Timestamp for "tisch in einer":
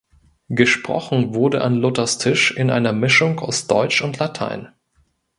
2.17-2.91